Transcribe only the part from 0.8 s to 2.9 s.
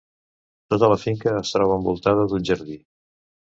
la finca es troba envoltada d'un jardí.